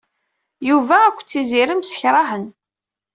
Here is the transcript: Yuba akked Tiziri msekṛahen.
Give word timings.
Yuba 0.69 0.95
akked 1.03 1.27
Tiziri 1.29 1.75
msekṛahen. 1.81 2.45